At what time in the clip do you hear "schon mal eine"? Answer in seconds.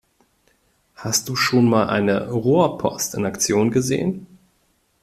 1.35-2.31